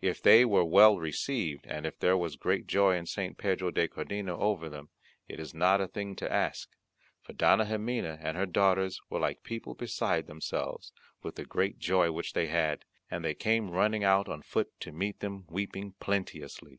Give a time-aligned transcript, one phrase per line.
[0.00, 3.36] If they were well received, and if there was great joy in St.
[3.36, 4.90] Pedro de Cardena over them,
[5.26, 6.70] it is not a thing to ask,
[7.20, 10.92] for Dona Ximena and her daughters were like people beside themselves
[11.24, 14.92] with the great joy which they had, and they came running out on foot to
[14.92, 16.78] meet them, weeping plenteously.